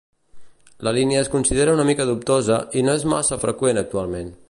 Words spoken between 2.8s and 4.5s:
i no és massa freqüent actualment.